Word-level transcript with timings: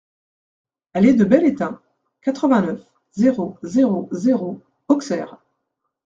Allée 0.95 1.13
de 1.13 1.23
Bel 1.23 1.45
Étain, 1.45 1.79
quatre-vingt-neuf, 2.23 2.81
zéro 3.13 3.59
zéro 3.61 4.09
zéro 4.11 4.59
Auxerre 4.87 5.37